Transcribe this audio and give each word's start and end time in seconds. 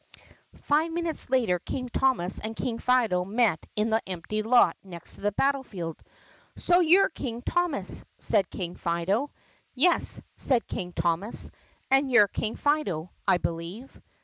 Five 0.63 0.91
minutes 0.91 1.29
later 1.29 1.59
King 1.59 1.87
Thomas 1.87 2.39
and 2.39 2.55
King 2.55 2.79
Fido 2.79 3.23
met 3.23 3.63
in 3.75 3.91
the 3.91 4.01
empty 4.09 4.41
lot 4.41 4.75
next 4.83 5.13
to 5.13 5.21
the 5.21 5.31
battle 5.31 5.61
field. 5.61 6.01
"So 6.55 6.79
you' 6.79 7.03
re 7.03 7.09
King 7.13 7.43
Thomas?" 7.43 8.03
said 8.17 8.49
King 8.49 8.75
Fido. 8.75 9.29
"Yes," 9.75 10.19
said 10.35 10.67
King 10.67 10.91
Thomas. 10.91 11.51
"And 11.91 12.11
you 12.11 12.21
're 12.23 12.27
King 12.27 12.55
Fido, 12.55 13.11
I 13.27 13.37
be 13.37 13.49
lieve?" 13.49 14.01